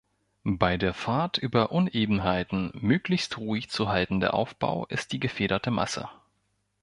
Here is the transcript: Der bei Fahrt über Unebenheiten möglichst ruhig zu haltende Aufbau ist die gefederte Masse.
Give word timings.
Der 0.43 0.53
bei 0.55 0.93
Fahrt 0.93 1.37
über 1.37 1.71
Unebenheiten 1.71 2.71
möglichst 2.73 3.37
ruhig 3.37 3.69
zu 3.69 3.89
haltende 3.89 4.33
Aufbau 4.33 4.87
ist 4.87 5.11
die 5.11 5.19
gefederte 5.19 5.69
Masse. 5.69 6.09